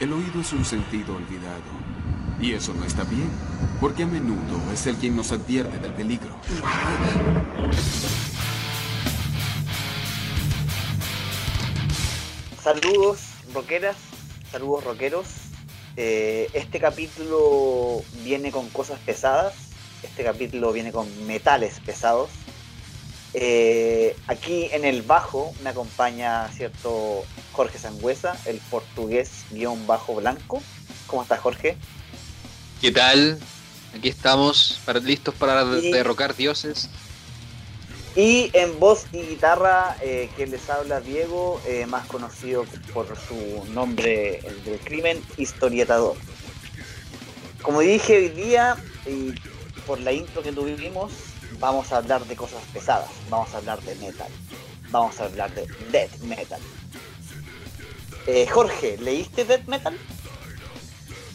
[0.00, 1.60] El oído es un sentido olvidado.
[2.40, 3.30] Y eso no está bien,
[3.82, 6.34] porque a menudo es el quien nos advierte del peligro.
[12.62, 13.20] Saludos,
[13.52, 13.96] roqueras,
[14.50, 15.26] saludos, rockeros.
[15.98, 19.52] Eh, este capítulo viene con cosas pesadas,
[20.02, 22.30] este capítulo viene con metales pesados.
[23.32, 30.62] Eh, aquí en el bajo me acompaña cierto Jorge Sangüesa, el portugués guion bajo blanco.
[31.06, 31.76] ¿Cómo estás, Jorge?
[32.80, 33.38] ¿Qué tal?
[33.96, 36.88] Aquí estamos para, listos para derrocar dioses.
[38.16, 43.64] Y en voz y guitarra, eh, quien les habla Diego, eh, más conocido por su
[43.72, 46.16] nombre el del crimen, historietador.
[47.62, 49.32] Como dije hoy día, y
[49.86, 51.12] por la intro que tuvimos,
[51.58, 54.28] vamos a hablar de cosas pesadas, vamos a hablar de metal,
[54.90, 56.60] vamos a hablar de death metal.
[58.26, 59.96] Eh, Jorge, ¿leíste death metal?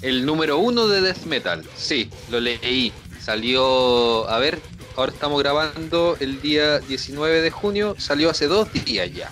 [0.02, 2.94] El número uno de death metal, sí, lo leí.
[3.22, 4.60] Salió, a ver,
[4.96, 9.32] ahora estamos grabando el día 19 de junio, salió hace dos días ya.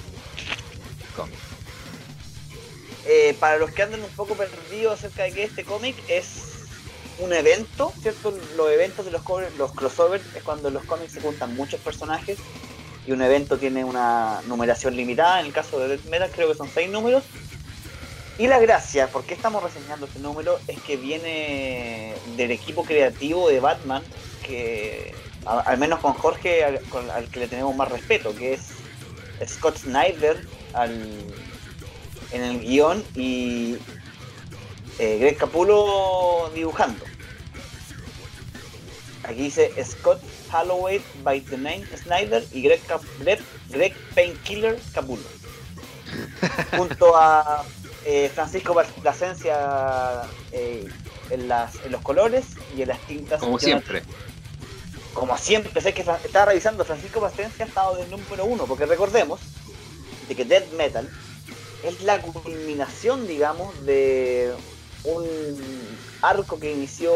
[3.06, 6.43] Eh, para los que andan un poco perdidos acerca de que este cómic es
[7.20, 8.34] un evento, ¿cierto?
[8.58, 9.22] Los eventos de los,
[9.58, 12.38] los crossovers es cuando los cómics se juntan muchos personajes
[13.06, 15.40] y un evento tiene una numeración limitada.
[15.40, 17.24] En el caso de Death Metal creo que son seis números.
[18.38, 20.58] Y la gracia, ¿por qué estamos reseñando este número?
[20.68, 24.02] Es que viene del equipo creativo de Batman,
[24.46, 25.14] que
[25.46, 26.80] al menos con Jorge, al,
[27.32, 28.62] que le tenemos más respeto, que es
[29.48, 30.48] Scott Snyder
[32.32, 33.78] en el guion y
[35.00, 37.04] eh, Greg Capulo dibujando.
[39.24, 42.82] Aquí dice Scott Holloway by the name Snyder y Greg,
[43.70, 45.24] Greg, Painkiller Capulo.
[46.78, 47.64] Junto a
[48.06, 50.88] eh, Francisco Plasencia eh,
[51.30, 53.40] en, las, en los colores y en las tintas.
[53.40, 54.04] Como siempre.
[55.14, 59.40] Como siempre, sé que estaba revisando, Francisco Plasencia ha estado del número uno, porque recordemos
[60.28, 61.08] de que Death Metal
[61.84, 64.54] es la culminación, digamos, de
[65.04, 65.26] un
[66.22, 67.14] arco que inició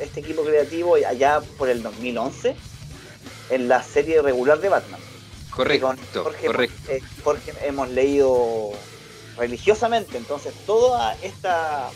[0.00, 2.54] este equipo creativo allá por el 2011
[3.50, 5.00] en la serie regular de Batman.
[5.50, 5.96] Correcto,
[6.88, 8.72] eh, Porque hemos leído
[9.36, 11.90] religiosamente, entonces todo esta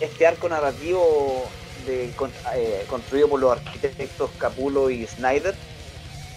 [0.00, 1.46] este arco narrativo
[1.86, 2.12] de,
[2.54, 5.54] eh, construido por los arquitectos Capulo y Snyder,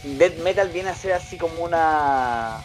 [0.04, 2.62] Dead Metal viene a ser así como una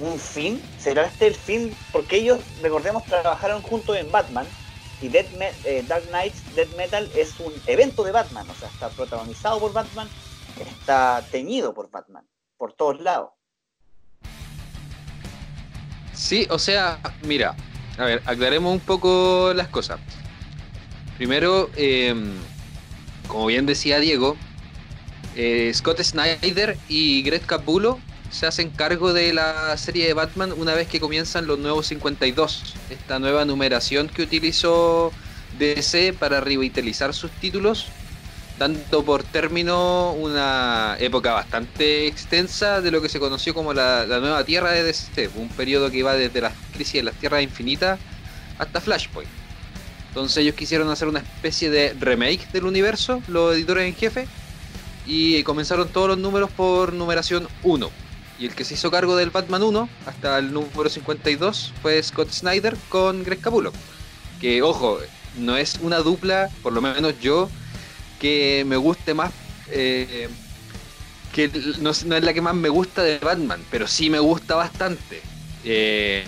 [0.00, 0.62] un fin?
[0.78, 1.76] ¿Será este el fin?
[1.92, 4.46] Porque ellos, recordemos, trabajaron juntos en Batman
[5.00, 9.60] y eh, Dark Knights, Dead Metal es un evento de Batman, o sea, está protagonizado
[9.60, 10.08] por Batman,
[10.58, 13.30] está teñido por Batman, por todos lados.
[16.14, 17.54] Sí, o sea, mira,
[17.98, 20.00] a ver, aclaremos un poco las cosas.
[21.16, 22.32] Primero, em,
[23.26, 24.36] como bien decía Diego,
[25.36, 27.98] eh, Scott Snyder y Greg Capullo
[28.34, 32.74] se hacen cargo de la serie de Batman una vez que comienzan los nuevos 52,
[32.90, 35.12] esta nueva numeración que utilizó
[35.56, 37.86] DC para revitalizar sus títulos,
[38.58, 44.42] dando por término una época bastante extensa de lo que se conoció como la, nueva
[44.42, 48.00] Tierra de DC, un periodo que iba desde la crisis de las Tierras Infinitas
[48.58, 49.30] hasta Flashpoint.
[50.08, 54.26] Entonces ellos quisieron hacer una especie de remake del universo, los editores en jefe,
[55.06, 58.03] y comenzaron todos los números por numeración 1
[58.38, 62.30] y el que se hizo cargo del Batman 1 hasta el número 52 fue Scott
[62.30, 63.72] Snyder con Greg Capullo.
[64.40, 64.98] Que, ojo,
[65.38, 67.48] no es una dupla, por lo menos yo,
[68.18, 69.32] que me guste más.
[69.70, 70.28] Eh,
[71.32, 71.50] que
[71.80, 75.20] no, es la que más me gusta de Batman, pero sí me gusta bastante.
[75.64, 76.24] Eh,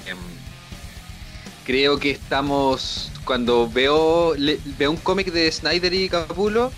[1.64, 3.10] creo que estamos.
[3.24, 4.34] Cuando veo,
[4.78, 6.70] veo un cómic de Snyder y Capullo,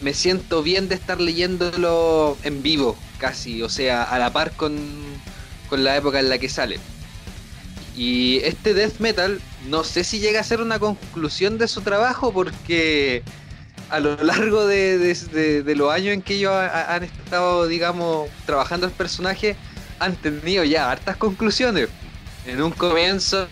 [0.00, 4.76] me siento bien de estar leyéndolo en vivo, casi, o sea, a la par con,
[5.70, 6.78] la época en la que sale.
[7.96, 12.32] Y este death metal, no sé si llega a ser una conclusión de su trabajo,
[12.32, 13.22] porque
[13.88, 15.16] a lo largo de,
[15.76, 19.56] los años en que ellos han estado, digamos, trabajando el personaje,
[19.98, 21.88] han tenido ya hartas conclusiones.
[22.46, 23.48] En un comienzo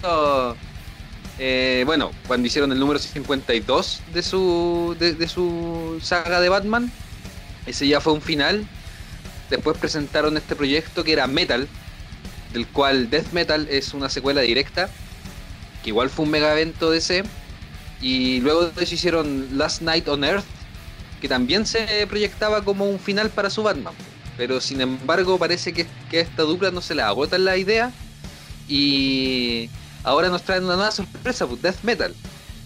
[1.38, 6.90] eh, bueno, cuando hicieron el número 52 de su, de, su saga de Batman,
[7.66, 8.66] ese ya fue un final.
[9.50, 11.68] Después presentaron este proyecto que era Metal,
[12.52, 14.88] del cual Death Metal es una secuela directa,
[15.82, 17.24] que igual fue un mega evento DC.
[18.00, 20.44] Y luego de hicieron Last Night on Earth,
[21.20, 23.94] que también se proyectaba como un final para su Batman.
[24.36, 27.92] Pero sin embargo parece que, que a esta dupla no se le agota la idea.
[28.68, 29.68] Y
[30.04, 32.14] ahora nos traen una nueva sorpresa, pues Death Metal.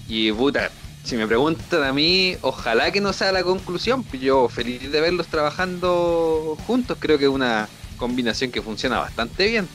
[0.09, 0.71] Y puta,
[1.05, 5.01] si me preguntan a mí, ojalá que no sea la conclusión, pues yo feliz de
[5.01, 9.69] verlos trabajando juntos, creo que es una combinación que funciona bastante bien.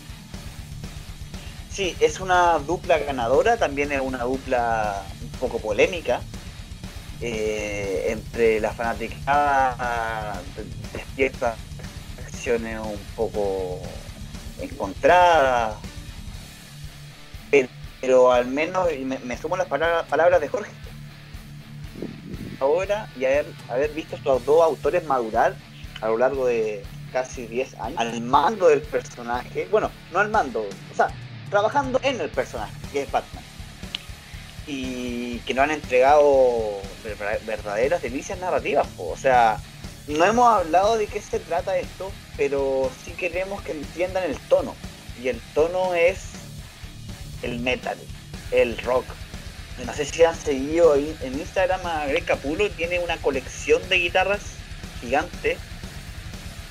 [1.72, 6.22] Sí, es una dupla ganadora, también es una dupla un poco polémica.
[7.20, 10.42] Eh, entre la fanaticada
[10.94, 11.56] despierta
[12.28, 13.80] acciones un poco
[14.60, 15.76] encontradas,
[18.04, 18.90] pero, al menos
[19.24, 20.70] me, sumo las palabras, de Jorge.
[22.60, 25.56] Ahora y haber, haber visto estos dos autores madurar
[26.02, 26.84] a lo largo de
[27.14, 31.08] casi 10 años al mando del personaje, bueno, no al mando, o sea,
[31.50, 33.44] trabajando en el personaje, que es Batman.
[34.68, 36.82] Y que nos han entregado
[37.46, 38.86] verdaderas delicias narrativas.
[38.98, 39.60] O sea,
[40.08, 44.76] no hemos hablado de qué se trata esto, pero sí queremos que entiendan el tono.
[45.22, 46.33] Y el tono es
[47.44, 47.98] el metal,
[48.52, 49.06] el rock.
[49.86, 54.42] No sé si han seguido en Instagram a Greg Capulo, tiene una colección de guitarras
[55.02, 55.58] gigante.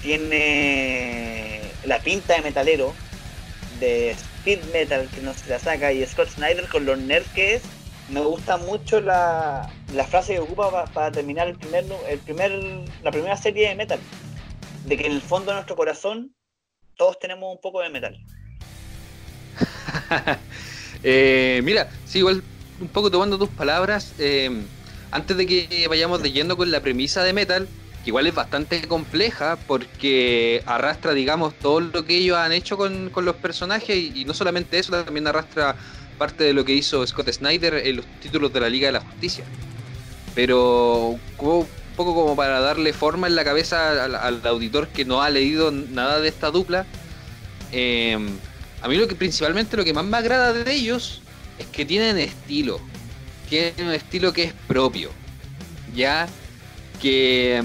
[0.02, 2.94] Tiene la pinta de metalero,
[3.80, 7.54] de speed metal que no se la saca y Scott Snyder con los nerds que
[7.54, 7.62] es
[8.08, 9.70] me gusta mucho la,
[10.08, 12.52] frase que ocupa para, terminar el primer, el primer,
[13.02, 14.00] la primera serie de metal.
[14.84, 16.34] De que en el fondo de nuestro corazón
[16.96, 18.18] todos tenemos un poco de metal.
[21.04, 22.44] Eh, mira, sí, igual
[22.80, 24.50] un poco tomando tus palabras, eh,
[25.10, 27.68] antes de que vayamos leyendo con la premisa de metal,
[28.02, 33.10] que igual es bastante compleja porque arrastra, digamos, todo lo que ellos han hecho con,
[33.14, 35.76] los personajes y, no solamente eso, también arrastra
[36.18, 39.00] parte de lo que hizo Scott Snyder en los títulos de la Liga de la
[39.00, 39.44] Justicia.
[40.34, 41.66] Pero un
[41.96, 46.20] poco como para darle forma en la cabeza al, auditor que no ha leído nada
[46.20, 46.86] de esta dupla,
[47.70, 48.18] eh,
[48.82, 51.22] a mí lo que principalmente lo que más me agrada de ellos
[51.58, 52.80] es que tienen estilo,
[53.48, 55.10] tienen un estilo que es propio,
[55.94, 56.28] ya
[57.00, 57.62] que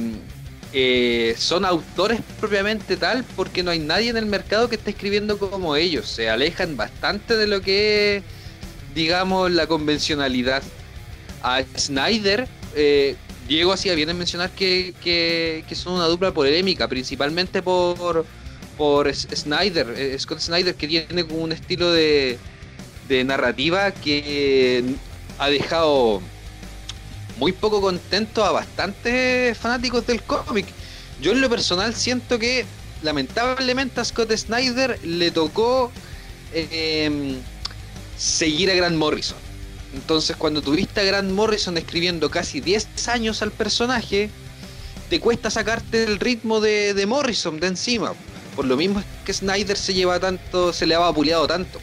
[0.73, 5.37] eh, son autores propiamente tal porque no hay nadie en el mercado que esté escribiendo
[5.37, 6.07] como ellos.
[6.07, 8.23] Se alejan bastante de lo que es,
[8.93, 10.61] digamos, la convencionalidad.
[11.41, 13.15] A Snyder, eh,
[13.47, 18.25] Diego hacía bien en mencionar que, que, son una dupla polémica, principalmente por,
[18.77, 22.37] por Snyder, eh, Scott Snyder, que tiene un estilo de,
[23.07, 24.83] de narrativa que
[25.39, 26.21] ha dejado
[27.37, 30.65] muy poco contento a bastantes fanáticos del cómic.
[31.21, 32.65] Yo en lo personal siento que
[33.03, 35.91] lamentablemente a Scott Snyder le tocó
[36.53, 37.35] em,
[38.17, 39.37] seguir a Grant Morrison.
[39.93, 44.29] Entonces cuando tuviste a Grant Morrison escribiendo casi 10 años al personaje,
[45.09, 48.13] te cuesta sacarte el ritmo de, de Morrison de encima.
[48.57, 51.79] Por lo mismo es que Snyder se lleva tanto, se le ha vapuleado tanto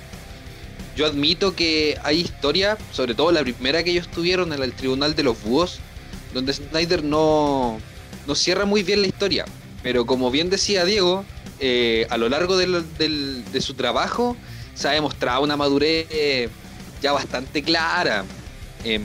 [0.96, 5.14] yo admito que hay historia, sobre todo la primera que ellos tuvieron en el Tribunal
[5.14, 5.80] de los Búhos,
[6.32, 7.80] donde Snyder no,
[8.26, 9.44] no cierra muy bien la historia.
[9.82, 11.24] Pero como bien decía Diego,
[11.58, 14.36] eh, a lo largo de su trabajo
[14.74, 16.06] se ha demostrado una madurez
[17.02, 18.24] ya bastante clara.
[18.84, 19.02] Em,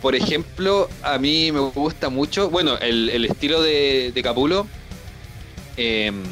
[0.00, 4.68] por ejemplo, a mí me gusta mucho, bueno, el, estilo de, Capulo
[5.78, 6.22] em,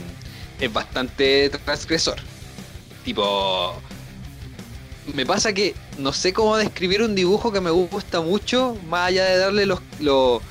[0.60, 2.16] es bastante transgresor.
[3.04, 3.80] Tipo,
[5.14, 9.24] me pasa que no sé cómo describir un dibujo que me gusta mucho, más allá
[9.24, 10.42] de darle los, los,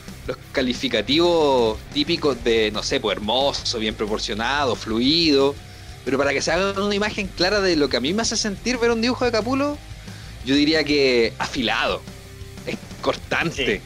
[0.52, 5.54] calificativos típicos de, no sé, pues hermoso, bien proporcionado, fluido.
[6.04, 8.38] Pero para que se haga una imagen clara de lo que a mí me hace
[8.38, 9.78] sentir ver un dibujo de Capulo,
[10.46, 12.02] yo diría que afilado,
[12.66, 13.82] es cortante.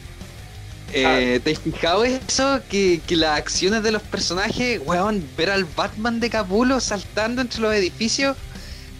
[0.93, 2.62] Eh, ¿Te has fijado eso?
[2.69, 7.62] Que, que, las acciones de los personajes, weón, ver al Batman de Capulo saltando entre
[7.62, 8.36] los edificios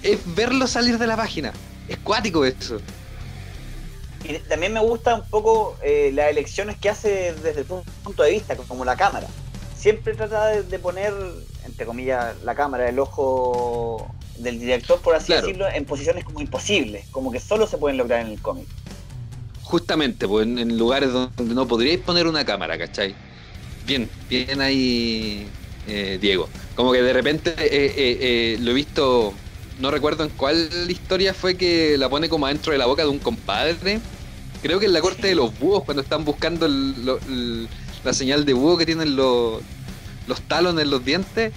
[0.04, 1.54] es verlo salir de la página.
[1.88, 2.80] Es cuático eso.
[4.24, 8.32] Y también me gusta un poco eh, las elecciones que hace desde el punto de
[8.32, 9.28] vista, como la cámara.
[9.76, 11.14] Siempre trata de, poner,
[11.66, 17.06] entre comillas, la cámara, el ojo del director, por así decirlo, en posiciones como imposibles,
[17.12, 18.68] como que solo se pueden lograr en el cómic.
[19.70, 23.14] Justamente, pues en, lugares donde no podríais poner una cámara, ¿cachai?
[23.86, 25.48] Bien, bien ahí,
[25.88, 26.50] eh, Diego.
[26.76, 29.34] Como que de repente eh, lo he visto
[29.80, 33.10] no recuerdo en cuál historia fue que la pone como adentro de la boca de
[33.10, 34.00] un compadre.
[34.62, 38.78] Creo que en la corte de los búhos, cuando están buscando la señal de búho
[38.78, 39.62] que tienen los,
[40.28, 41.54] los talones en los dientes,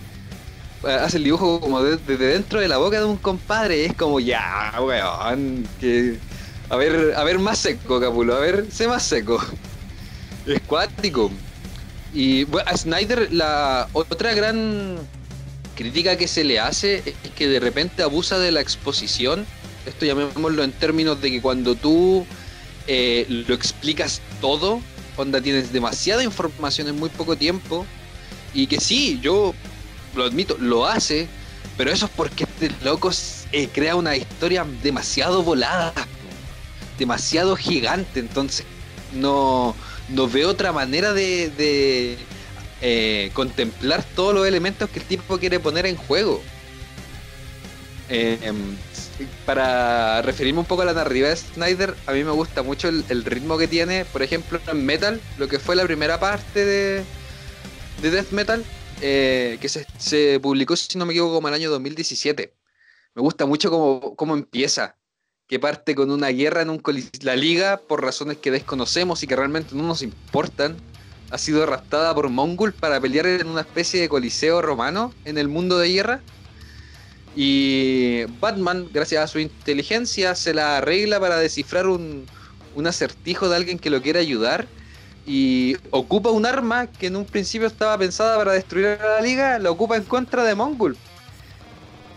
[0.84, 3.86] eh, hace el dibujo como desde dentro de la boca de un compadre.
[3.86, 6.18] es como, ya, weón, que.
[6.72, 9.38] A ver, a ver más seco, Capulo, a ver, sé más seco.
[10.46, 11.30] Es cuático.
[12.14, 14.96] Y bueno, a Snyder, la otra gran
[15.76, 19.44] crítica que se le hace es que de repente abusa de la exposición.
[19.84, 22.24] Esto llamémoslo en términos de que cuando tú
[22.86, 24.80] eh, lo explicas todo,
[25.18, 27.84] onda tienes demasiada información en muy poco tiempo.
[28.54, 29.52] Y que sí, yo
[30.16, 31.28] lo admito, lo hace,
[31.76, 33.10] pero eso es porque este loco
[33.52, 35.92] eh, crea una historia demasiado volada,
[37.02, 38.20] demasiado gigante.
[38.20, 38.64] Entonces,
[39.12, 39.74] no,
[40.08, 42.16] no veo otra manera de,
[42.80, 46.40] eh, contemplar todos los elementos que el tipo quiere poner en juego.
[48.08, 48.76] Em,
[49.46, 53.24] para referirme un poco a la narrativa de Snyder, a mí me gusta mucho el,
[53.24, 57.04] ritmo que tiene, por ejemplo, en Metal, lo que fue la primera parte de,
[58.00, 58.64] de Death Metal,
[59.00, 62.54] eh, que se, publicó, si no me equivoco, como el año 2017.
[63.14, 64.96] Me gusta mucho cómo, cómo empieza,
[65.52, 66.80] que parte con una guerra en un
[67.20, 70.78] la liga por razones que desconocemos y que realmente no nos importan.
[71.30, 75.48] Ha sido arrastrada por Mongul para pelear en una especie de coliseo romano en el
[75.48, 76.22] mundo de guerra
[77.36, 82.26] y Batman, gracias a su inteligencia, se la arregla para descifrar un,
[82.86, 84.66] acertijo de alguien que lo quiere ayudar.
[85.26, 89.58] Y ocupa un arma que en un principio estaba pensada para destruir a la liga,
[89.58, 90.96] la ocupa en contra de Mongul.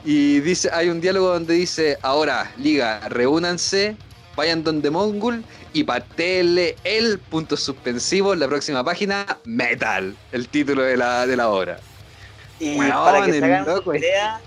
[0.06, 3.98] Y dice, hay un diálogo donde dice, ahora, liga, reúnanse,
[4.36, 5.44] vayan donde Mongul
[5.74, 11.36] y patele el punto suspensivo en la próxima página, Metal, el título de la, de
[11.36, 11.80] la obra.
[12.60, 14.42] Y para que se hagan una idea,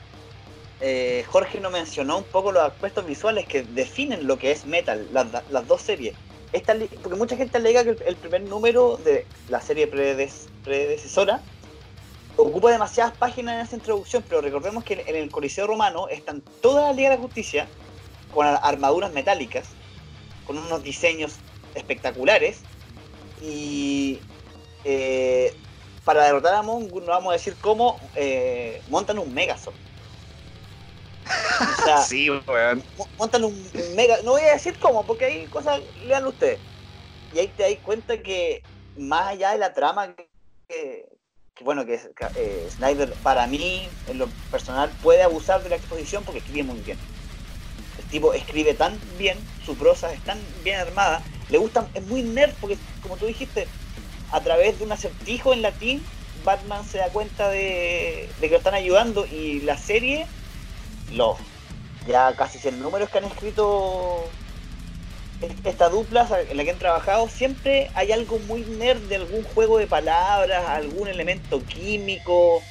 [0.80, 5.08] eh, Jorge nos mencionó un poco los aspectos visuales que definen lo que es Metal,
[5.12, 6.14] las, dos series.
[6.52, 11.42] Esta, porque mucha gente alega que el, primer número de la serie predecesora
[12.42, 16.82] ocupa demasiadas páginas en esa introducción, pero recordemos que en el Coliseo Romano están toda
[16.88, 17.68] la Liga de la Justicia
[18.32, 19.68] con armaduras metálicas,
[20.46, 21.36] con unos diseños
[21.74, 22.60] espectaculares
[23.42, 24.20] y
[24.84, 25.54] eh,
[26.04, 29.74] para derrotar a Mongun, no vamos a decir cómo, eh, montan un Megazord
[31.60, 32.82] o sea, sí, weón.
[33.18, 34.18] Montan un mega.
[34.24, 35.80] No voy a decir cómo, porque hay cosas.
[36.04, 36.58] Leanlo ustedes.
[37.34, 38.62] Y ahí te das cuenta que,
[38.96, 40.14] más allá de la trama,
[40.68, 41.06] que,
[41.64, 46.38] bueno, que eh, Snyder, para mí, en lo personal, puede abusar de la exposición porque
[46.38, 46.98] escribe muy bien.
[47.98, 51.22] El tipo escribe tan bien, su prosa es tan bien armada.
[51.48, 53.66] Le gusta, es muy nerd porque, como tú dijiste,
[54.30, 56.02] a través de un acertijo en latín,
[56.44, 60.26] Batman se da cuenta de, que lo están ayudando y la serie
[61.12, 61.36] los
[62.06, 64.24] ya casi 100 números que han escrito
[65.64, 69.78] esta dupla en la que han trabajado, siempre hay algo muy nerd de algún juego
[69.78, 72.62] de palabras, algún elemento químico,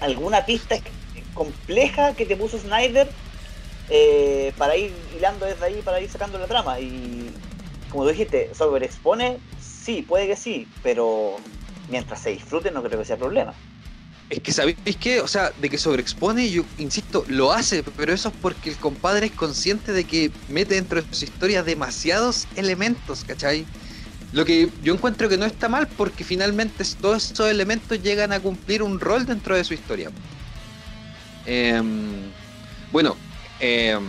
[0.00, 0.76] alguna pista
[1.34, 3.08] compleja que te puso Snyder
[3.88, 6.80] eh, para ir hilando desde ahí, para ir sacando la trama.
[6.80, 7.30] Y
[7.90, 11.36] como tú dijiste, sobreexpone, sí, puede que sí, pero
[11.88, 13.54] mientras se disfrute no creo que sea problema.
[14.28, 18.30] Es que sabéis qué, o sea, de que sobreexpone, yo insisto, lo hace, pero eso
[18.30, 23.22] es porque el compadre es consciente de que mete dentro de su historia demasiados elementos,
[23.24, 23.64] ¿cachai?
[24.32, 28.40] Lo que yo encuentro que no está mal porque finalmente todos esos elementos llegan a
[28.40, 30.10] cumplir un rol dentro de su historia.
[31.46, 32.32] Em,
[32.90, 33.16] bueno,
[33.60, 34.02] em,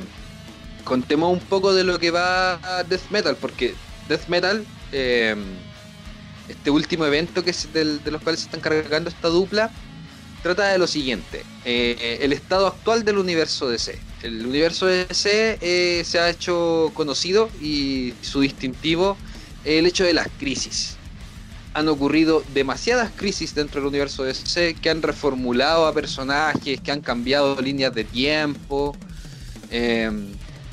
[0.83, 3.75] contemos un poco de lo que va a Death Metal, porque
[4.09, 5.43] Death Metal, em,
[6.47, 9.71] este último evento que es de los cuales se están cargando esta dupla,
[10.43, 13.97] trata de lo siguiente, eh, el estado actual del universo DC.
[14.23, 19.17] El universo DC eh, se ha hecho conocido y su distintivo
[19.63, 20.95] el hecho de las crisis.
[21.73, 27.01] Han ocurrido demasiadas crisis dentro del universo DC que han reformulado a personajes, que han
[27.01, 28.95] cambiado líneas de tiempo.
[29.69, 30.29] Em,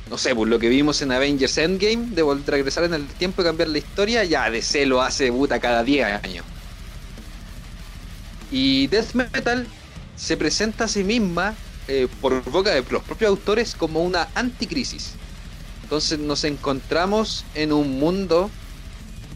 [0.08, 3.06] no sé, pues lo que vimos en Avengers Endgame, de volver a regresar en el
[3.06, 6.44] tiempo y cambiar la historia, ya DC lo hace puta cada 10 años.
[8.54, 9.66] Y Death Metal
[10.14, 11.56] se presenta a sí misma
[11.88, 15.14] eh, por boca de los propios autores como una anticrisis.
[15.82, 18.48] Entonces nos encontramos en un mundo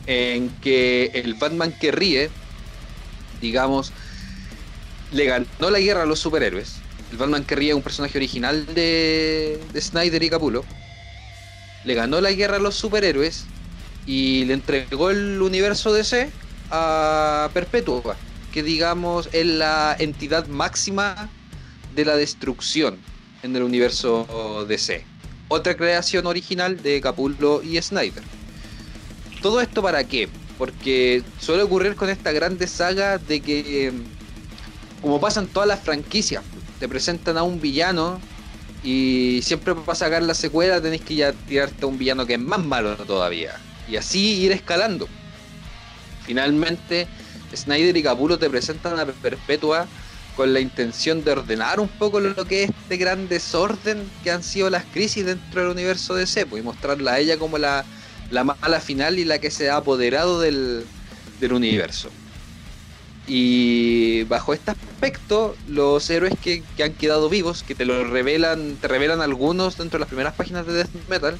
[0.07, 2.31] en que el Batman que ríe,
[3.41, 3.91] digamos,
[5.11, 6.77] le ganó la guerra a los superhéroes.
[7.11, 10.65] El Batman que ríe es un personaje original de, de Snyder y Capullo.
[11.85, 13.47] Le ganó la guerra a los superhéroes
[14.07, 16.31] y le entregó el universo DC
[16.71, 18.17] a Perpetua
[18.53, 21.29] que digamos es la entidad máxima
[21.95, 22.99] de la destrucción
[23.43, 25.05] en el universo DC.
[25.49, 28.23] Otra creación original de Capullo y Snyder.
[29.43, 30.29] ¿Todo esto para qué?
[30.59, 33.93] Porque suele ocurrir con esta grande saga de que,
[35.01, 36.43] como pasa en todas las franquicias,
[36.81, 38.21] te presentan a un villano
[38.83, 42.41] y siempre para sacar la secuela tenés que ya tirarte a un villano que es
[42.41, 43.57] más malo todavía.
[43.89, 45.09] Y así ir escalando.
[46.27, 47.07] Finalmente,
[47.55, 49.87] Snyder y Capullo te presentan a Perpetua
[50.39, 54.45] con la intención de ordenar un poco lo que es este gran desorden que han
[54.45, 57.85] sido las crisis dentro del universo de C pues, y mostrarla a ella como la,
[58.31, 60.85] mala final y la que se ha apoderado del,
[61.43, 62.11] universo.
[63.27, 68.87] Y bajo este aspecto, los héroes que, han quedado vivos, que te lo revelan, te
[68.87, 71.37] revelan algunos dentro de las primeras páginas de Death Metal,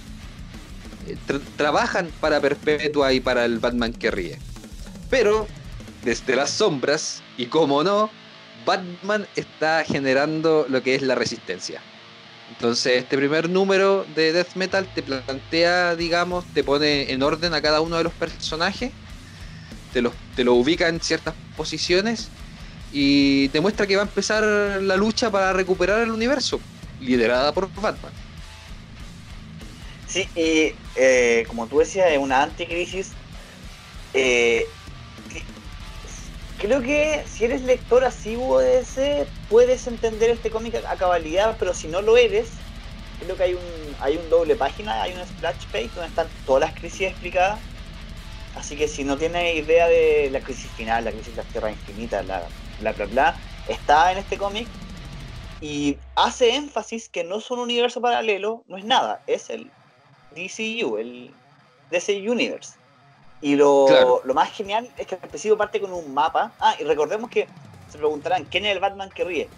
[1.07, 1.17] eh,
[1.57, 4.39] trabajan para Perpetua y para el Batman que ríe.
[5.09, 5.47] Pero,
[6.09, 8.15] desde las sombras, y como no,
[8.65, 11.85] Batman está generando lo que es la resistencia.
[12.49, 17.61] Entonces, este primer número de Death Metal te plantea, digamos, te pone en orden a
[17.61, 18.93] cada uno de los personajes,
[19.93, 22.31] te lo, te lo ubica en ciertas posiciones
[22.91, 26.59] y te muestra que va a empezar la lucha para recuperar el universo,
[27.01, 28.13] liderada por Batman.
[30.07, 33.13] Sí, y eh, como tú decías, es una anticrisis.
[34.15, 34.65] Eh,
[36.59, 41.73] creo que si eres lector asiduo de ese, puedes entender este cómic a cabalidad, pero
[41.75, 42.51] si no lo eres,
[43.19, 46.61] creo que hay un, hay un doble página, hay un splash page donde están todas
[46.61, 47.61] las crisis explicadas.
[48.55, 51.71] Así que si no tienes idea de la crisis final, la crisis de la Tierra
[51.71, 53.37] Infinita, la bla bla bla,
[53.67, 54.69] está en este cómic
[55.61, 59.75] y hace énfasis que no es un universo paralelo, no es nada, es el
[60.31, 61.41] DCU, el
[61.91, 62.78] DC Universe.
[63.41, 66.53] Y lo, más genial es que el específico parte con un mapa.
[66.59, 67.47] Ah, y recordemos que
[67.89, 69.49] se preguntarán, ¿quién es el Batman que ríe?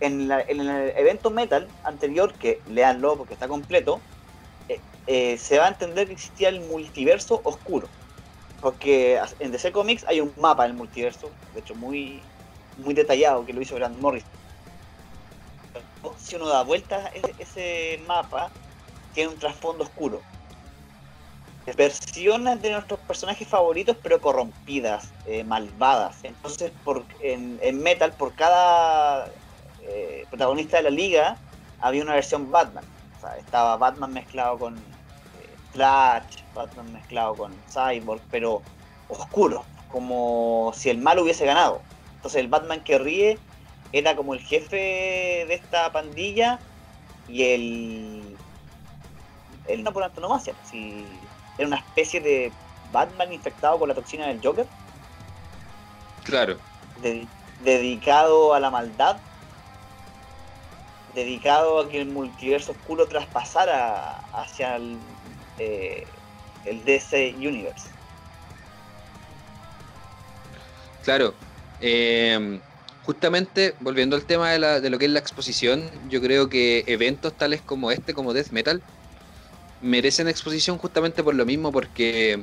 [0.00, 0.60] En, el
[0.96, 4.00] evento Metal anterior, que leanlo porque está completo,
[4.68, 7.88] eh, eh, se va a entender que existía el multiverso oscuro.
[8.60, 12.22] Porque en DC Comics hay un mapa del multiverso, de hecho muy,
[12.78, 14.24] muy detallado, que lo hizo Grant Morris.
[16.18, 18.50] Si uno da vueltas, ese, ese mapa
[19.12, 20.22] tiene un trasfondo oscuro
[21.74, 26.18] versiones de nuestros personajes favoritos, pero corrompidas, eh, malvadas.
[26.22, 29.28] Entonces, por, en, Metal, por cada
[29.82, 31.36] eh, protagonista de la liga,
[31.80, 32.84] había una versión Batman.
[33.16, 34.80] O sea, estaba Batman mezclado con eh,
[35.72, 38.62] Flash, Batman mezclado con Cyborg, pero
[39.08, 41.80] oscuro, como si el mal hubiese ganado.
[42.14, 43.38] Entonces, el Batman que ríe
[43.92, 46.60] era como el jefe de esta pandilla
[47.28, 48.36] y el.
[49.66, 50.54] Él no por antonomasia.
[50.62, 51.04] Si
[51.58, 52.52] era una especie de
[52.92, 54.66] Batman infectado con la toxina del Joker.
[56.24, 56.58] Claro.
[57.62, 59.16] dedicado a la maldad.
[61.14, 64.98] Dedicado a que el multiverso oscuro traspasara hacia el,
[65.58, 66.06] eh,
[66.64, 67.88] el DC Universe.
[71.04, 71.32] Claro.
[71.80, 72.60] Eh,
[73.04, 77.32] justamente, volviendo al tema de, de, lo que es la exposición, yo creo que eventos
[77.34, 78.82] tales como este, como Death Metal,
[79.80, 82.42] merecen exposición justamente por lo mismo, porque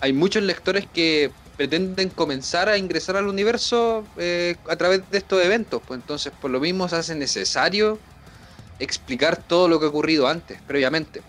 [0.00, 5.44] hay muchos lectores que pretenden comenzar a ingresar al universo eh, a través de estos
[5.44, 7.98] eventos, pues entonces por lo mismo se hace necesario
[8.78, 11.22] explicar todo lo que ha ocurrido antes, previamente.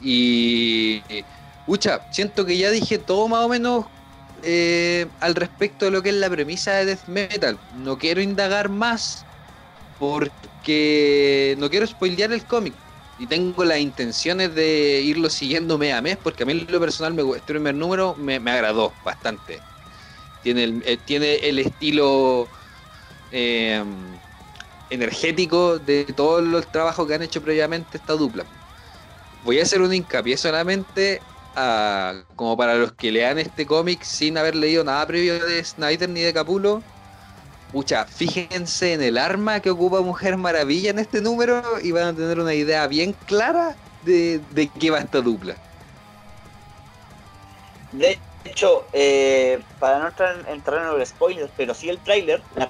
[0.00, 1.02] Y,
[1.66, 3.86] Ucha, siento que ya dije todo más o menos
[4.42, 7.58] eh, al respecto de lo que es la premisa de Death Metal.
[7.78, 9.24] No quiero indagar más
[9.98, 12.74] porque no quiero spoilear el cómic
[13.22, 17.14] y tengo las intenciones de irlo siguiendo mes a mes, porque a mí lo personal
[17.14, 19.62] me, este primer número me, agradó bastante.
[20.42, 22.50] Tiene el, eh, tiene el estilo
[23.30, 24.18] em,
[24.90, 28.44] energético de todo el trabajo que han hecho previamente esta dupla.
[29.44, 31.20] Voy a hacer un hincapié solamente
[31.54, 36.08] a, como para los que lean este cómic sin haber leído nada previo de Snyder
[36.08, 36.82] ni de Capulo
[37.72, 42.12] Pucha, fíjense en el arma que ocupa Mujer Maravilla en este número y van a
[42.12, 44.42] tener una idea bien clara de,
[44.78, 45.56] qué va esta dupla.
[47.92, 50.08] De hecho, eh, para no
[50.48, 52.68] entrar, en los spoilers, pero sí el trailer, la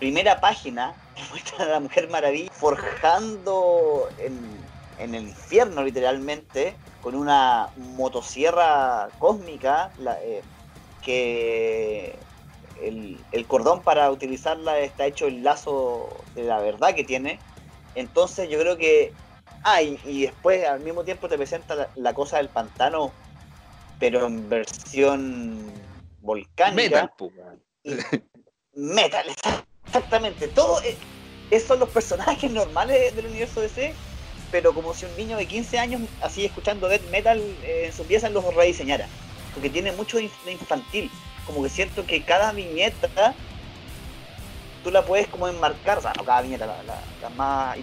[0.00, 0.92] primera página
[1.30, 9.92] muestra a la Mujer Maravilla forjando en, el infierno literalmente con una motosierra cósmica
[10.24, 10.42] eh,
[11.02, 12.18] que
[12.82, 17.38] el, cordón para utilizarla está hecho el lazo de la verdad que tiene.
[17.94, 19.12] Entonces yo creo que...
[19.62, 23.10] Ah, y, después al mismo tiempo te presenta la, cosa del pantano,
[23.98, 25.72] pero en versión
[26.20, 27.10] volcánica.
[27.84, 28.06] Metal,
[28.74, 29.26] metal,
[29.84, 30.48] exactamente.
[30.48, 30.80] Todo
[31.50, 33.92] es, son los personajes normales del universo DC,
[34.52, 38.04] pero como si un niño de 15 años, así escuchando death metal, eh, en su
[38.04, 39.08] pieza los rediseñara.
[39.52, 41.10] Porque tiene mucho de infantil
[41.46, 43.34] como que siento que cada viñeta
[44.82, 47.76] tú la puedes como enmarcar, o sea, no cada viñeta, la, más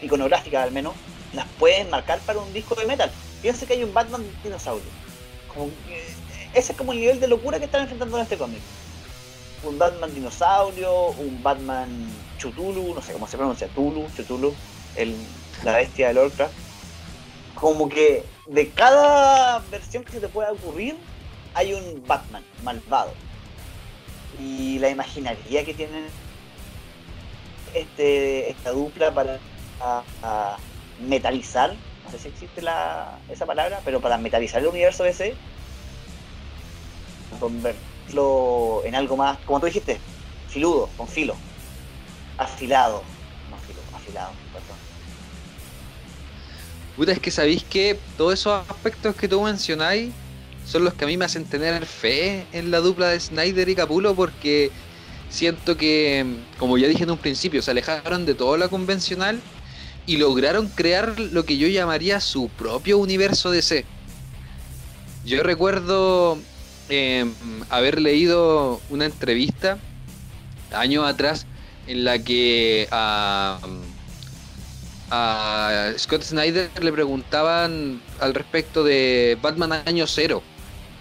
[0.00, 0.94] iconográfica al menos,
[1.32, 3.10] las puedes enmarcar para un disco de metal.
[3.42, 4.86] Fíjense que hay un Batman dinosaurio.
[6.54, 8.60] ese es como el nivel de locura que están enfrentando en este cómic.
[9.64, 11.88] un Batman dinosaurio, un Batman
[12.38, 14.54] Chutulu, no sé cómo se pronuncia, Tulu, Chutulu,
[14.94, 15.14] el,
[15.64, 16.54] la bestia del Lovecraft.
[17.54, 20.96] Como que de cada versión que se te pueda ocurrir,
[21.56, 23.12] hay un Batman malvado.
[24.38, 26.04] Y la imaginaría que tienen
[27.74, 29.40] este, esta dupla para
[31.00, 35.34] metalizar, no sé si existe la, esa palabra, pero para metalizar el universo DC,
[37.40, 39.98] convertirlo en algo más, como tú dijiste,
[40.48, 41.36] filudo, con filo,
[42.36, 43.02] afilado,
[43.50, 44.76] no filo, afilado, perdón.
[46.96, 50.12] Puta, es que sabéis que todos esos aspectos que tú mencionáis
[50.66, 53.74] son los que a mí me hacen tener fe en la dupla de Snyder y
[53.74, 54.70] Capulo porque
[55.30, 56.26] siento que,
[56.58, 59.40] como ya dije en un principio, se alejaron de todo lo convencional
[60.06, 63.84] y lograron crear lo que yo llamaría su propio universo DC.
[65.24, 66.38] Yo recuerdo
[66.88, 67.32] em,
[67.68, 69.78] haber leído una entrevista
[70.72, 71.46] años atrás
[71.86, 73.58] en la que a,
[75.10, 80.42] a Scott Snyder le preguntaban al respecto de Batman Año Cero.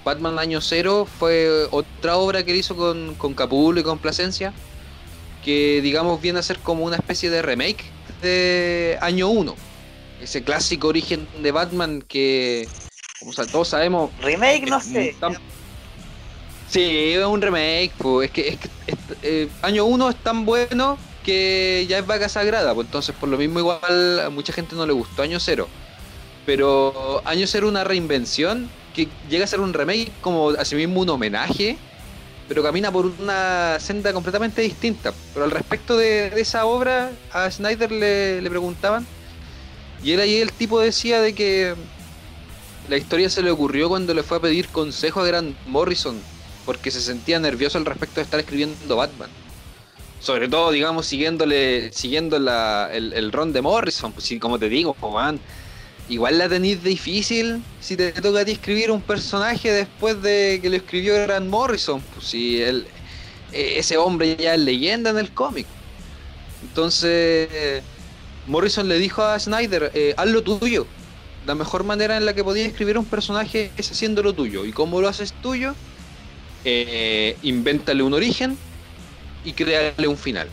[0.06, 4.54] Batman Año Cero fue otra obra que él hizo con, con Capullo y con Plasencia,
[5.44, 7.84] que digamos viene a ser como una especie de remake
[8.22, 9.56] de año 1.
[10.22, 12.68] Ese clásico origen de Batman que,
[13.20, 14.12] como todos sabemos.
[14.22, 15.16] Remake, no sé.
[16.70, 17.92] Sí, es un remake.
[17.98, 18.70] Pues, es que, es que
[19.24, 22.76] eh, año 1 es tan bueno que ya es vaca sagrada.
[22.76, 25.68] Pues entonces, por lo mismo, igual a mucha gente no le gustó año 0.
[26.46, 31.78] Pero año 0 una reinvención que llega a ser un remake como asimismo un homenaje
[32.48, 35.14] pero camina por una senda completamente distinta.
[35.34, 39.06] Pero al respecto de, esa obra, a Snyder le, preguntaban,
[40.04, 41.74] y él ahí el tipo decía de que
[42.90, 46.20] la historia se le ocurrió cuando le fue a pedir consejo a Grant Morrison,
[46.66, 49.30] porque se sentía nervioso al respecto de estar escribiendo Batman.
[50.20, 54.96] Sobre todo, digamos, siguiéndole, siguiendo la, el, el ron de Morrison, pues como te digo,
[55.12, 55.40] man,
[56.10, 60.70] igual la tenéis difícil si te toca a ti escribir un personaje después de que
[60.70, 62.02] lo escribió Grant Morrison.
[62.14, 62.88] Pues si él,
[63.52, 65.68] e, ese hombre ya es leyenda en el cómic.
[66.64, 67.84] Entonces,
[68.48, 70.86] Morrison le dijo a Snyder, eh, haz lo tuyo.
[71.46, 74.66] La mejor manera en la que podías escribir un personaje es haciendo lo tuyo.
[74.66, 75.76] ¿Y cómo lo haces tuyo?
[76.64, 78.58] Eh, invéntale un origen
[79.44, 80.50] y créale un final.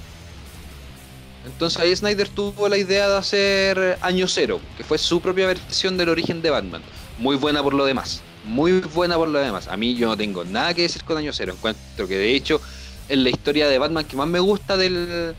[1.45, 5.97] Entonces ahí Snyder tuvo la idea de hacer Año Cero, que fue su propia versión
[5.97, 6.83] del origen de Batman.
[7.19, 8.23] Muy buena por lo demás.
[8.45, 9.69] Muy buena por lo demás.
[9.69, 11.53] A mí yo no tengo nada que decir con Año Cero.
[11.53, 12.61] Encuentro que de hecho
[13.09, 15.35] es la historia de Batman que más me gusta del,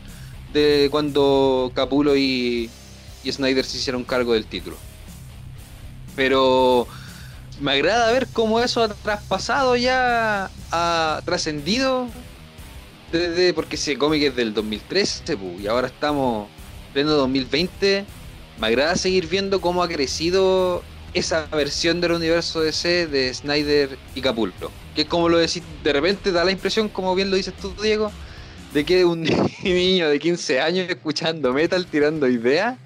[0.52, 2.70] de cuando Capulo y,
[3.22, 4.76] y Snyder se hicieron cargo del título.
[6.16, 6.86] Pero
[7.60, 12.08] me agrada ver cómo eso ha traspasado ya, ha trascendido
[13.54, 16.48] porque ese cómic es del 2013 y ahora estamos
[16.92, 18.04] pleno 2020.
[18.60, 24.20] Me agrada seguir viendo cómo ha crecido esa versión del universo DC de Snyder y
[24.20, 24.72] Capullo.
[24.96, 27.72] Que es como lo decís, de repente da la impresión, como bien lo dices tú,
[27.80, 28.10] Diego,
[28.72, 29.22] de que un
[29.62, 32.76] niño de 15 años escuchando metal, tirando ideas,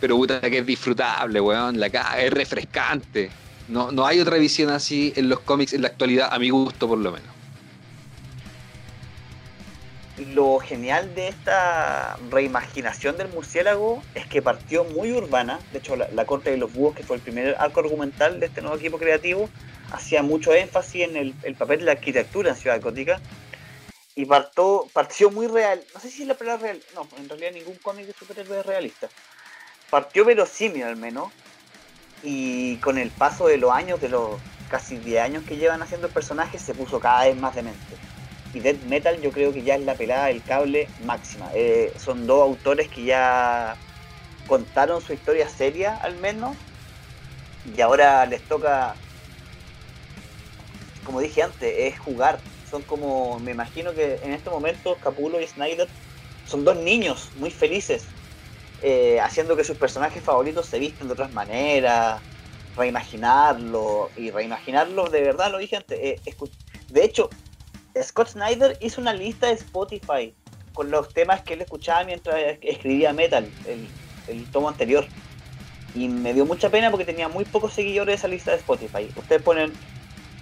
[0.00, 3.30] pero puta que es disfrutable, weón, la es refrescante.
[3.66, 6.86] No, no hay otra visión así en los cómics en la actualidad, a mi gusto
[6.86, 7.37] por lo menos
[10.26, 15.60] lo genial de esta reimaginación del murciélago es que partió muy urbana.
[15.72, 18.60] De hecho, la, Corte de los Búhos, que fue el primer arco argumental de este
[18.60, 19.48] nuevo equipo creativo,
[19.92, 23.20] hacía mucho énfasis en el, papel de la arquitectura en Ciudad Gótica.
[24.14, 25.82] Y partió, partió muy real.
[25.94, 26.82] No sé si es la palabra real.
[26.94, 29.08] No, en realidad ningún cómic de superhéroes es realista.
[29.90, 31.30] Partió verosímil al menos.
[32.24, 36.08] Y con el paso de los años, de los casi 10 años que llevan haciendo
[36.08, 37.96] el personaje, se puso cada vez más demente
[38.52, 41.50] y Dead Metal yo creo que ya es la pelada del cable máxima.
[41.54, 43.76] Eh, son dos autores que ya
[44.46, 46.56] contaron su historia seria al menos
[47.64, 48.96] y ahora les toca,
[51.04, 52.40] como dije antes, es jugar.
[52.64, 55.88] Son como, me imagino que en este momento Capulo y Snyder
[56.44, 58.08] son dos niños muy felices,
[58.82, 62.22] eh, haciendo que sus personajes favoritos se visten de otras maneras,
[62.76, 65.98] reimaginarlo y reimaginarlo de verdad, lo dije antes.
[66.00, 66.20] Eh,
[66.88, 67.30] de hecho,
[68.02, 70.34] Scott Snyder hizo una lista de Spotify
[70.72, 73.48] con los temas que él escuchaba mientras escribía Metal,
[74.28, 75.06] el, tomo anterior.
[75.94, 79.10] Y me dio mucha pena porque tenía muy pocos seguidores esa lista de Spotify.
[79.16, 79.72] Ustedes ponen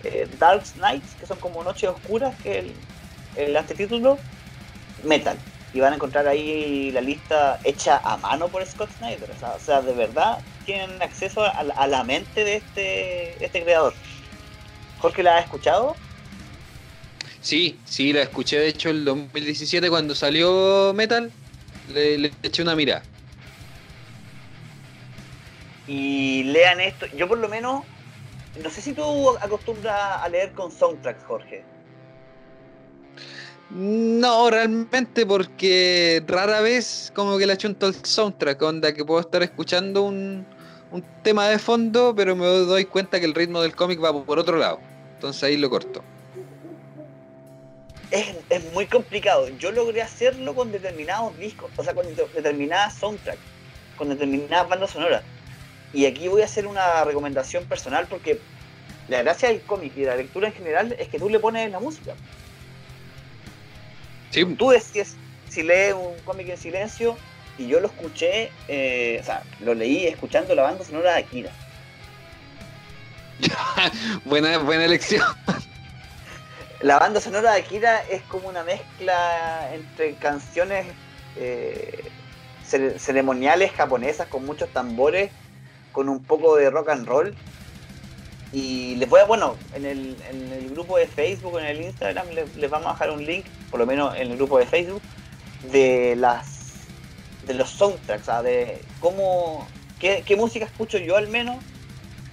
[0.04, 2.72] eh, Dark Nights, que son como Noches Oscuras, que el,
[3.36, 4.18] el antetítulo,
[5.04, 5.38] Metal.
[5.72, 9.30] Y van a encontrar ahí la lista hecha a mano por Scott Snyder.
[9.30, 13.94] O sea, de verdad tienen acceso a, la mente de este, este creador.
[14.98, 15.94] Jorge, ¿la ha escuchado?
[17.46, 21.30] Sí, sí, la escuché de hecho el 2017 cuando salió Metal.
[21.94, 23.04] Le, le eché una mirada.
[25.86, 27.06] Y lean esto.
[27.16, 27.84] Yo por lo menos,
[28.60, 31.62] no sé si tú acostumbras a leer con soundtracks, Jorge.
[33.70, 39.44] No, realmente porque rara vez como que le achunto el soundtrack, onda que puedo estar
[39.44, 40.44] escuchando un,
[40.90, 44.40] un tema de fondo, pero me doy cuenta que el ritmo del cómic va por
[44.40, 44.80] otro lado.
[45.14, 46.02] Entonces ahí lo corto.
[48.10, 49.48] Es, es muy complicado.
[49.58, 53.40] Yo logré hacerlo con determinados discos, o sea, con de- determinadas soundtracks,
[53.96, 55.22] con determinadas bandas sonoras.
[55.92, 58.38] Y aquí voy a hacer una recomendación personal porque
[59.08, 61.70] la gracia del cómic y de la lectura en general es que tú le pones
[61.70, 62.12] la música.
[64.30, 65.16] Sí, Tú decides
[65.48, 67.16] si lees un cómic en silencio
[67.58, 71.50] y yo lo escuché, eh, o sea, lo leí escuchando la banda sonora de Akira.
[74.24, 75.22] buena, buena elección.
[76.80, 80.98] La banda sonora de Akira es como una mezcla entre canciones
[81.34, 82.14] eh,
[82.62, 85.32] cere- ceremoniales japonesas con muchos tambores,
[85.90, 87.40] con un poco de rock and roll.
[88.50, 92.28] Y les voy a, bueno, en el, en el grupo de Facebook, en el Instagram,
[92.30, 95.04] les, les vamos a dejar un link, por lo menos en el grupo de Facebook,
[95.60, 96.94] de las
[97.40, 101.64] de los soundtracks, o sea, de cómo, qué, qué música escucho yo al menos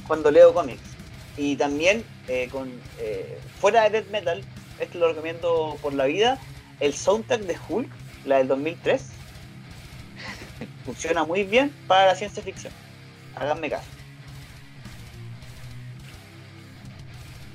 [0.04, 1.00] cuando leo cómics.
[1.36, 4.44] Y también, eh, con, eh, fuera de death metal,
[4.78, 6.38] esto lo recomiendo por la vida,
[6.82, 7.90] el soundtrack de Hulk,
[8.26, 9.02] la del 2003,
[10.86, 12.74] funciona muy bien para la ciencia ficción.
[13.38, 13.88] Háganme caso.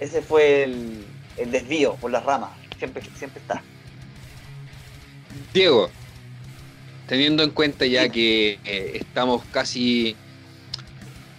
[0.01, 1.05] Ese fue el,
[1.37, 2.53] el desvío por las ramas.
[2.79, 3.63] Siempre, siempre está.
[5.53, 5.91] Diego,
[7.07, 10.17] teniendo en cuenta ya que eh, estamos casi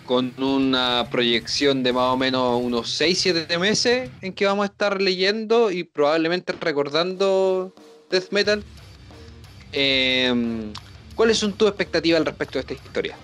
[0.10, 5.00] con una proyección de más o menos unos 6-7 meses en que vamos a estar
[5.00, 7.72] leyendo y probablemente recordando
[8.10, 8.64] Death Metal,
[9.72, 10.34] eh,
[11.14, 13.16] ¿cuáles son tus expectativas al respecto de esta historia?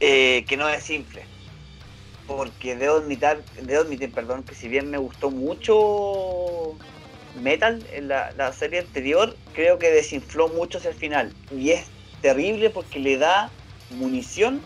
[0.00, 1.24] Eh, que no es simple.
[2.26, 6.78] Porque debo admitir, debo admitir, perdón, que si bien me gustó mucho
[7.42, 11.34] Metal en la, la serie anterior, creo que desinfló mucho hacia el final.
[11.54, 11.84] Y es
[12.22, 13.50] terrible porque le da
[13.90, 14.62] munición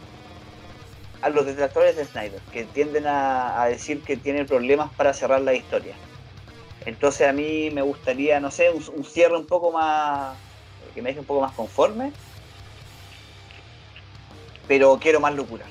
[1.23, 5.55] a los detractores de Snyder, que tienden a, decir que tiene problemas para cerrar la
[5.55, 5.97] historia.
[6.85, 10.37] Entonces a mí me gustaría, no sé, un, un cierre un poco más,
[10.95, 12.13] que me deje un poco más conforme,
[14.69, 15.67] pero quiero más locura.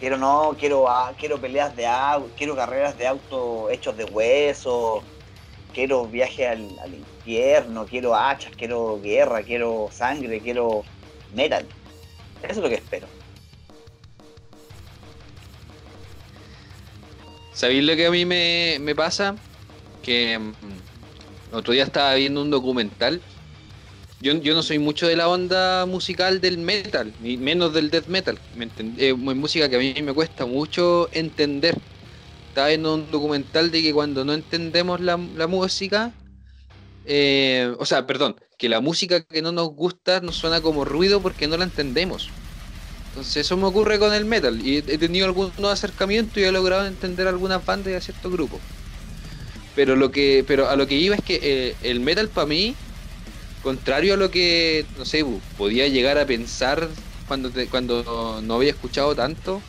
[0.00, 5.02] Quiero no, quiero ah, quiero peleas de auto, quiero carreras de auto hechos de hueso,
[5.72, 10.84] quiero viaje al, al infierno, quiero hachas, quiero guerra, quiero sangre, quiero
[11.34, 11.64] metal.
[12.42, 13.06] Eso es lo que espero.
[17.52, 19.34] ¿Sabéis lo que a mí me, me pasa?
[20.02, 20.54] Que mm,
[21.52, 23.20] otro día estaba viendo un documental.
[24.20, 28.06] Yo, yo no soy mucho de la onda musical del metal, ni menos del death
[28.06, 28.38] metal.
[28.54, 28.68] ¿me
[29.14, 31.76] muy música que a mí me cuesta mucho entender.
[32.58, 36.12] Estaba viendo un documental de que cuando no entendemos la, música,
[37.06, 41.20] eh, o sea, perdón, que la música que no nos gusta nos suena como ruido
[41.20, 42.28] porque no la entendemos.
[43.10, 46.84] Entonces eso me ocurre con el metal y he tenido algunos acercamientos y he logrado
[46.84, 48.58] entender algunas bandas y a ciertos grupos.
[49.76, 52.74] Pero lo que pero a lo que iba es que eh, el metal para mí,
[53.62, 55.24] contrario a lo que no sé,
[55.56, 56.88] podía llegar a pensar
[57.28, 59.62] cuando cuando no había escuchado tanto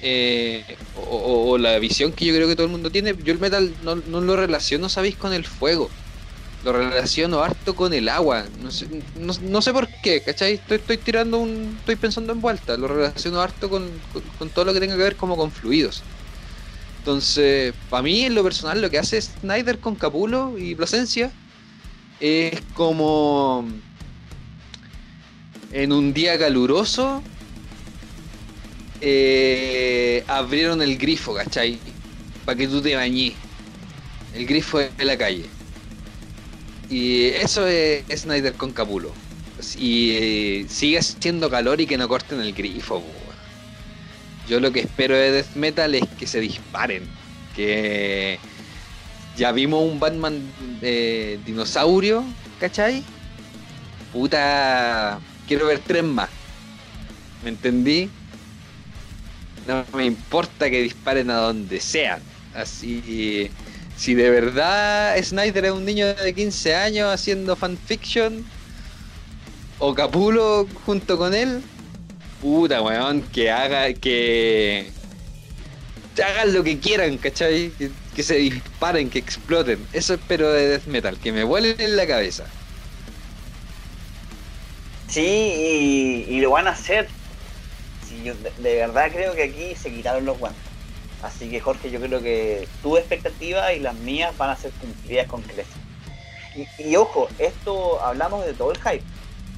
[0.00, 3.74] eh, o, la visión que yo creo que todo el mundo tiene, yo el metal
[3.82, 5.90] no, no lo relaciono, sabéis, con el fuego.
[6.64, 8.44] Lo relaciono harto con el agua.
[8.60, 10.54] No sé, no, no sé por qué, ¿cachai?
[10.54, 11.76] Estoy, estoy tirando un.
[11.80, 12.76] Estoy pensando en vuelta.
[12.76, 16.02] Lo relaciono harto con, con- con todo lo que tenga que ver como con fluidos.
[16.98, 21.32] Entonces, para mí, en lo personal, lo que hace Snyder con Capulo y Plasencia
[22.20, 23.64] es como.
[25.70, 27.22] En un día caluroso.
[29.00, 31.78] Eh, abrieron el grifo, ¿cachai?
[32.44, 33.34] Para que tú te bañes.
[34.34, 35.46] El grifo de la calle.
[36.90, 39.12] Y eso es Snyder con Capulo.
[39.76, 43.02] Y eh, sigue haciendo calor y que no corten el grifo.
[44.48, 47.04] Yo lo que espero de Death Metal es que se disparen.
[47.54, 48.38] Que
[49.36, 52.24] ya vimos un Batman eh, dinosaurio,
[52.58, 53.04] ¿cachai?
[54.12, 56.30] Puta, quiero ver tres más.
[57.42, 58.10] ¿Me entendí?
[59.68, 62.20] No me importa que disparen a donde sean.
[62.54, 63.50] Así,
[63.96, 68.44] si de verdad Snyder es un niño de 15 años haciendo fanfiction,
[69.78, 71.62] o Capulo junto con él,
[72.40, 74.90] puta weón, que haga, que
[76.22, 77.72] hagan lo que quieran, ¿cachai?
[78.14, 79.78] Que, se disparen, que exploten.
[79.92, 82.46] Eso espero de Death Metal, que me vuelen en la cabeza.
[85.08, 87.08] Sí, y, lo van a hacer.
[88.24, 90.62] Yo de, verdad creo que aquí se quitaron los guantes.
[91.22, 95.26] Así que Jorge, yo creo que tu expectativa y las mías van a ser cumplidas
[95.26, 95.74] con creces.
[96.78, 99.02] Y, ojo, esto hablamos de todo el hype.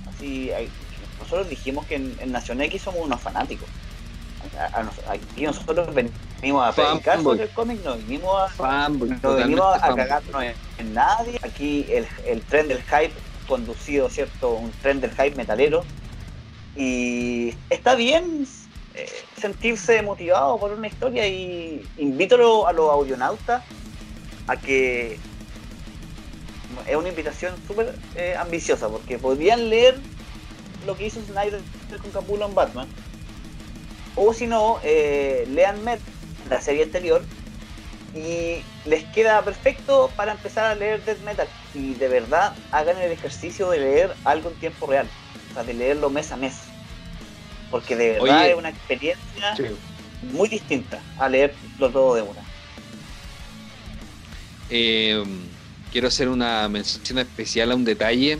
[0.08, 0.50] Así,
[1.18, 3.68] nosotros dijimos que en, Nación X somos unos fanáticos.
[5.08, 10.44] aquí nosotros venimos a predicar sobre el cómic, no venimos a, no venimos a cagarnos
[10.78, 11.38] en, nadie.
[11.42, 13.12] Aquí el, el tren del hype
[13.46, 14.54] conducido, ¿cierto?
[14.54, 15.84] Un tren del hype metalero.
[16.76, 18.46] Y está bien
[18.94, 23.62] eh, sentirse motivado por una historia y invito a los audionautas
[24.46, 25.18] a que
[26.86, 29.98] es una invitación súper eh, ambiciosa porque podrían leer
[30.86, 31.60] lo que hizo Snyder
[32.00, 32.88] con Capullo en Batman
[34.16, 36.00] o si no eh, lean Met
[36.48, 37.22] la serie anterior
[38.14, 41.48] y les queda perfecto para empezar a leer Death Metal.
[41.74, 45.08] Y de verdad hagan el ejercicio de leer algo en tiempo real,
[45.50, 46.54] o sea, de leerlo mes a mes,
[47.70, 49.56] porque de verdad es una experiencia
[50.32, 52.40] muy distinta a leerlo todo de una.
[54.70, 55.24] Eh,
[55.92, 58.38] quiero hacer una mención especial a un detalle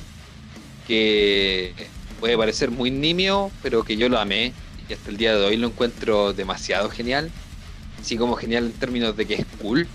[0.86, 1.74] que
[2.20, 4.52] puede parecer muy nimio, pero que yo lo amé
[4.88, 7.30] y hasta el día de hoy lo encuentro demasiado genial
[8.00, 9.86] así como genial en términos de que es cool.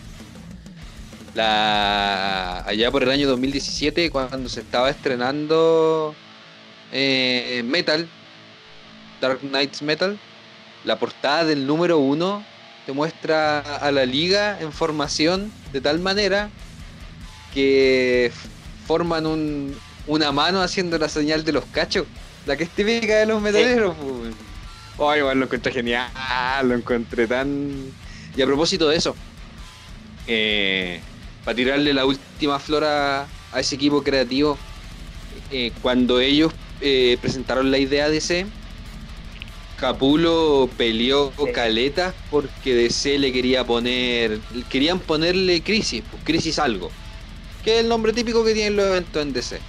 [1.33, 6.15] La, allá por el año 2017, cuando se estaba estrenando
[6.91, 8.07] eh, Metal,
[9.21, 10.17] Dark Knights Metal,
[10.83, 12.43] la portada del número uno
[12.85, 16.49] te muestra a la liga en formación de tal manera
[17.53, 18.31] que
[18.85, 19.75] forman un,
[20.07, 22.05] una mano haciendo la señal de los cachos,
[22.45, 23.95] la que es típica de los metaleros.
[23.95, 24.35] Pues.
[24.97, 26.09] Oh, igual lo encontré genial,
[26.63, 27.91] lo encontré tan...
[28.37, 29.15] Y a propósito de eso,
[30.27, 30.99] eh,
[31.43, 34.57] para tirarle la última flora a ese equipo creativo,
[35.51, 38.45] eh, cuando ellos eh, presentaron la idea de DC,
[39.77, 46.89] Capulo peleó caleta porque DC le quería poner, querían ponerle Crisis, pues, Crisis algo,
[47.63, 49.59] que es el nombre típico que tienen los eventos en DC.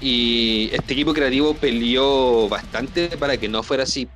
[0.00, 4.08] Y este equipo creativo peleó bastante para que no fuera así.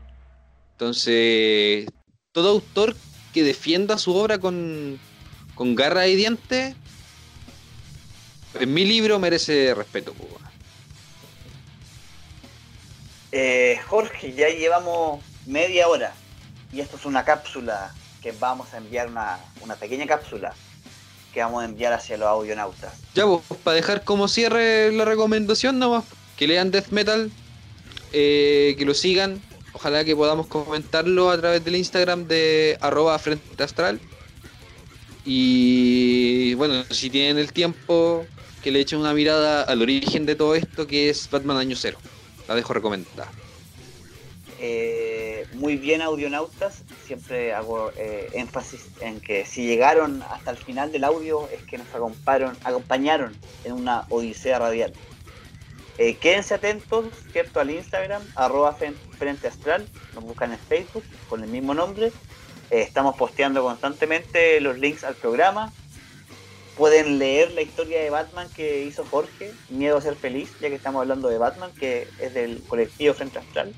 [0.73, 1.87] Entonces,
[2.33, 2.95] todo autor
[3.33, 4.99] que defienda su obra con,
[5.55, 6.77] con garra y dientes,
[8.61, 10.15] en mi libro merece respeto.
[13.37, 16.15] Eh, Jorge, ya llevamos media hora
[16.73, 17.93] y esto es una cápsula
[18.23, 20.55] que vamos a enviar, una, una pequeña cápsula
[21.33, 22.95] que vamos a enviar hacia los audionautas.
[23.13, 26.05] Ya, vos, para dejar como cierre la recomendación nomás,
[26.37, 27.29] que lean Death Metal,
[28.13, 29.43] eh, que lo sigan,
[29.73, 33.99] ojalá que podamos comentarlo a través del Instagram de arroba frente astral.
[35.25, 38.27] Y bueno, si tienen el tiempo,
[38.63, 41.99] que le echen una mirada al origen de todo esto, que es Batman Año Cero.
[42.49, 43.31] La dejo recomendada.
[44.61, 50.93] Eh, muy bien audionautas, siempre hago eh, énfasis en que si llegaron hasta el final
[50.93, 54.93] del audio es que nos acompañaron, en una odisea radial.
[55.99, 57.61] Eh, quédense atentos, ¿cierto?
[57.61, 58.77] Al Instagram, arroba
[59.19, 62.13] Frente Astral, nos buscan en Facebook con el mismo nombre.
[62.71, 65.73] estamos posteando constantemente los links al programa.
[66.77, 70.75] Pueden leer la historia de Batman que hizo Jorge, Miedo a ser feliz, ya que
[70.75, 73.75] estamos hablando de Batman, que es del colectivo Frente Astral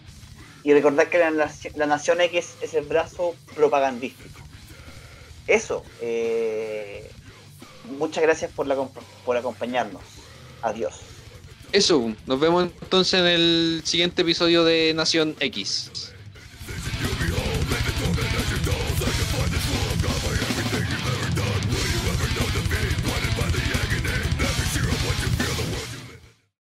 [0.66, 4.40] y recordar que la, Nación X es el brazo propagandístico.
[5.46, 5.84] Eso.
[6.00, 7.08] Eh,
[7.98, 8.76] muchas gracias por, la,
[9.24, 10.02] por acompañarnos.
[10.62, 10.96] Adiós.
[11.70, 16.12] Eso, nos vemos entonces en el siguiente episodio de Nación X.